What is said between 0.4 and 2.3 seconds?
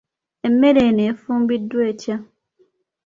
Emmere eno efumbiddwa etya?